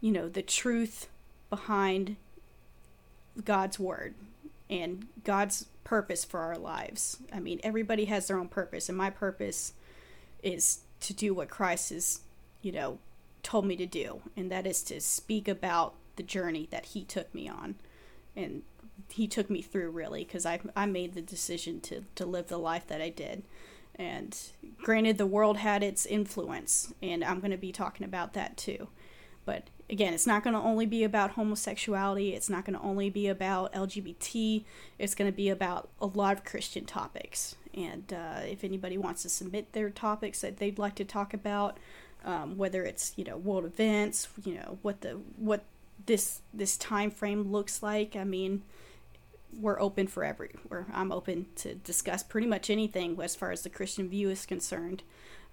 you 0.00 0.12
know, 0.12 0.28
the 0.28 0.42
truth 0.42 1.08
behind 1.50 2.16
God's 3.44 3.78
word 3.78 4.14
and 4.68 5.06
God's 5.24 5.66
purpose 5.84 6.24
for 6.24 6.40
our 6.40 6.58
lives. 6.58 7.18
I 7.32 7.40
mean, 7.40 7.60
everybody 7.62 8.04
has 8.06 8.28
their 8.28 8.38
own 8.38 8.48
purpose, 8.48 8.88
and 8.88 8.98
my 8.98 9.10
purpose 9.10 9.72
is 10.42 10.80
to 11.00 11.14
do 11.14 11.32
what 11.32 11.48
Christ 11.48 11.90
has, 11.90 12.20
you 12.62 12.72
know, 12.72 12.98
told 13.42 13.64
me 13.64 13.76
to 13.76 13.86
do, 13.86 14.20
and 14.36 14.50
that 14.50 14.66
is 14.66 14.82
to 14.84 15.00
speak 15.00 15.48
about 15.48 15.94
the 16.16 16.22
journey 16.22 16.68
that 16.70 16.86
He 16.86 17.04
took 17.04 17.34
me 17.34 17.48
on, 17.48 17.76
and 18.36 18.62
He 19.08 19.26
took 19.26 19.48
me 19.48 19.62
through 19.62 19.90
really, 19.90 20.24
because 20.24 20.44
I 20.44 20.60
I 20.76 20.86
made 20.86 21.14
the 21.14 21.22
decision 21.22 21.80
to 21.82 22.04
to 22.16 22.26
live 22.26 22.48
the 22.48 22.58
life 22.58 22.86
that 22.88 23.00
I 23.00 23.08
did, 23.08 23.44
and 23.94 24.36
granted, 24.82 25.16
the 25.16 25.26
world 25.26 25.56
had 25.56 25.82
its 25.82 26.04
influence, 26.04 26.92
and 27.02 27.24
I'm 27.24 27.40
going 27.40 27.52
to 27.52 27.56
be 27.56 27.72
talking 27.72 28.04
about 28.04 28.34
that 28.34 28.56
too, 28.56 28.88
but 29.46 29.68
again, 29.90 30.12
it's 30.12 30.26
not 30.26 30.44
going 30.44 30.54
to 30.54 30.60
only 30.60 30.86
be 30.86 31.04
about 31.04 31.32
homosexuality. 31.32 32.34
It's 32.34 32.50
not 32.50 32.64
going 32.64 32.78
to 32.78 32.84
only 32.84 33.10
be 33.10 33.28
about 33.28 33.72
LGBT. 33.72 34.64
It's 34.98 35.14
going 35.14 35.30
to 35.30 35.36
be 35.36 35.48
about 35.48 35.88
a 36.00 36.06
lot 36.06 36.36
of 36.36 36.44
Christian 36.44 36.84
topics. 36.84 37.56
And 37.74 38.12
uh, 38.12 38.40
if 38.44 38.64
anybody 38.64 38.98
wants 38.98 39.22
to 39.22 39.28
submit 39.28 39.72
their 39.72 39.90
topics 39.90 40.40
that 40.40 40.58
they'd 40.58 40.78
like 40.78 40.94
to 40.96 41.04
talk 41.04 41.32
about, 41.32 41.78
um, 42.24 42.56
whether 42.56 42.82
it's 42.84 43.12
you 43.16 43.24
know 43.24 43.36
world 43.36 43.64
events, 43.64 44.28
you 44.44 44.54
know 44.54 44.78
what 44.82 45.02
the 45.02 45.20
what 45.36 45.64
this 46.06 46.42
this 46.52 46.76
time 46.76 47.10
frame 47.10 47.52
looks 47.52 47.82
like. 47.82 48.16
I 48.16 48.24
mean, 48.24 48.62
we're 49.58 49.80
open 49.80 50.08
for 50.08 50.24
every. 50.24 50.50
Where 50.66 50.86
I'm 50.92 51.12
open 51.12 51.46
to 51.56 51.74
discuss 51.76 52.22
pretty 52.22 52.46
much 52.46 52.70
anything 52.70 53.18
as 53.22 53.36
far 53.36 53.52
as 53.52 53.62
the 53.62 53.70
Christian 53.70 54.08
view 54.08 54.30
is 54.30 54.44
concerned, 54.44 55.04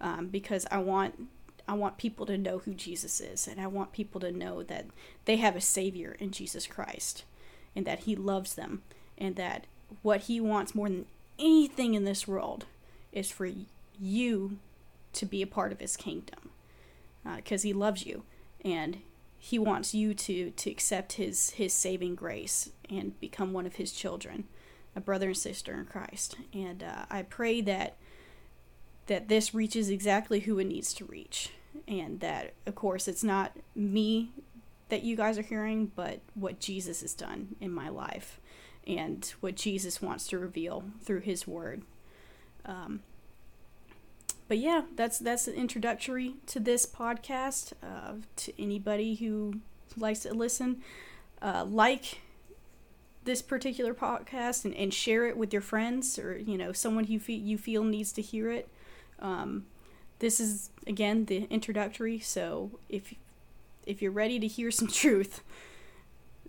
um, 0.01 0.27
because 0.27 0.65
I 0.71 0.79
want 0.79 1.27
I 1.67 1.73
want 1.73 1.97
people 1.97 2.25
to 2.27 2.37
know 2.37 2.59
who 2.59 2.73
Jesus 2.73 3.19
is, 3.19 3.47
and 3.47 3.59
I 3.59 3.67
want 3.67 3.91
people 3.91 4.21
to 4.21 4.31
know 4.31 4.63
that 4.63 4.85
they 5.25 5.37
have 5.37 5.55
a 5.55 5.61
Savior 5.61 6.15
in 6.19 6.31
Jesus 6.31 6.67
Christ, 6.67 7.23
and 7.75 7.85
that 7.85 8.01
He 8.01 8.15
loves 8.15 8.55
them, 8.55 8.83
and 9.17 9.35
that 9.35 9.65
what 10.01 10.21
He 10.21 10.39
wants 10.39 10.75
more 10.75 10.89
than 10.89 11.05
anything 11.39 11.95
in 11.95 12.05
this 12.05 12.27
world 12.27 12.65
is 13.11 13.31
for 13.31 13.49
you 13.99 14.57
to 15.13 15.25
be 15.25 15.41
a 15.41 15.47
part 15.47 15.71
of 15.71 15.79
His 15.79 15.97
kingdom, 15.97 16.49
because 17.35 17.63
uh, 17.63 17.67
He 17.67 17.73
loves 17.73 18.05
you, 18.05 18.23
and 18.63 18.97
he 19.45 19.59
wants 19.59 19.93
you 19.93 20.15
to 20.15 20.49
to 20.49 20.71
accept 20.71 21.13
his 21.13 21.51
his 21.51 21.71
saving 21.71 22.15
grace 22.15 22.71
and 22.89 23.19
become 23.19 23.53
one 23.53 23.67
of 23.67 23.75
his 23.75 23.91
children, 23.91 24.45
a 24.95 24.99
brother 24.99 25.27
and 25.27 25.37
sister 25.37 25.73
in 25.75 25.85
Christ. 25.85 26.35
And 26.51 26.81
uh, 26.81 27.05
I 27.11 27.21
pray 27.21 27.61
that 27.61 27.95
that 29.05 29.27
this 29.27 29.53
reaches 29.53 29.87
exactly 29.87 30.41
who 30.41 30.57
it 30.57 30.65
needs 30.65 30.95
to 30.95 31.05
reach, 31.05 31.51
and 31.87 32.19
that 32.19 32.53
of 32.65 32.75
course 32.75 33.07
it's 33.07 33.23
not 33.23 33.51
me 33.75 34.31
that 34.89 35.03
you 35.03 35.15
guys 35.15 35.37
are 35.37 35.43
hearing, 35.43 35.91
but 35.95 36.19
what 36.35 36.59
Jesus 36.59 37.01
has 37.01 37.13
done 37.13 37.55
in 37.59 37.71
my 37.71 37.89
life 37.89 38.39
and 38.85 39.33
what 39.39 39.55
Jesus 39.55 40.01
wants 40.01 40.27
to 40.27 40.37
reveal 40.37 40.83
through 41.01 41.21
His 41.21 41.47
Word. 41.47 41.81
Um, 42.65 43.01
but 44.47 44.59
yeah, 44.59 44.83
that's 44.95 45.17
that's 45.17 45.47
an 45.47 45.55
introductory 45.55 46.35
to 46.47 46.59
this 46.59 46.85
podcast. 46.85 47.73
Uh, 47.81 48.13
to 48.37 48.61
anybody 48.61 49.15
who 49.15 49.55
likes 49.97 50.19
to 50.19 50.33
listen, 50.33 50.81
uh, 51.41 51.65
like 51.65 52.19
this 53.23 53.41
particular 53.41 53.95
podcast 53.95 54.65
and, 54.65 54.75
and 54.75 54.93
share 54.93 55.25
it 55.25 55.35
with 55.35 55.51
your 55.51 55.63
friends 55.63 56.19
or 56.19 56.37
you 56.37 56.59
know 56.59 56.71
someone 56.71 57.05
you 57.05 57.19
feel 57.19 57.39
you 57.39 57.57
feel 57.57 57.83
needs 57.83 58.11
to 58.11 58.21
hear 58.21 58.51
it. 58.51 58.69
Um, 59.17 59.65
this 60.19 60.39
is 60.39 60.69
again 60.87 61.25
the 61.25 61.47
introductory, 61.49 62.19
so 62.19 62.71
if 62.89 63.13
if 63.85 64.01
you're 64.01 64.11
ready 64.11 64.39
to 64.39 64.47
hear 64.47 64.71
some 64.71 64.87
truth 64.91 65.41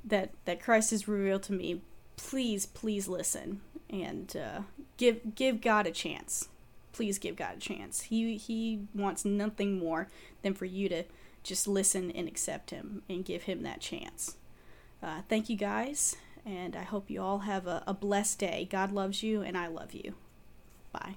that 0.04 0.30
that 0.44 0.62
Christ 0.62 0.90
has 0.90 1.08
revealed 1.08 1.42
to 1.44 1.52
me, 1.52 1.82
please 2.16 2.66
please 2.66 3.08
listen 3.08 3.60
and 3.90 4.36
uh, 4.36 4.60
give 4.96 5.34
give 5.34 5.60
God 5.60 5.86
a 5.86 5.92
chance 5.92 6.48
please 6.96 7.18
give 7.18 7.36
God 7.36 7.56
a 7.58 7.60
chance. 7.60 8.02
He 8.02 8.38
he 8.38 8.80
wants 8.94 9.24
nothing 9.24 9.78
more 9.78 10.08
than 10.42 10.54
for 10.54 10.64
you 10.64 10.88
to 10.88 11.04
just 11.42 11.68
listen 11.68 12.10
and 12.10 12.26
accept 12.26 12.70
him 12.70 13.02
and 13.08 13.24
give 13.24 13.42
him 13.42 13.62
that 13.62 13.80
chance. 13.80 14.36
Uh, 15.02 15.20
thank 15.28 15.50
you 15.50 15.56
guys, 15.56 16.16
and 16.44 16.74
I 16.74 16.82
hope 16.82 17.10
you 17.10 17.20
all 17.20 17.40
have 17.40 17.66
a, 17.66 17.84
a 17.86 17.92
blessed 17.92 18.38
day. 18.38 18.66
God 18.68 18.92
loves 18.92 19.22
you, 19.22 19.42
and 19.42 19.56
I 19.58 19.66
love 19.66 19.92
you. 19.92 20.14
Bye. 20.90 21.16